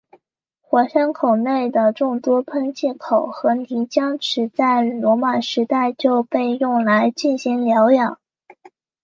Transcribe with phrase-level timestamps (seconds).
[0.61, 8.17] 火山口内的众多喷气口和泥浆池在罗马时代就被用来进行疗养。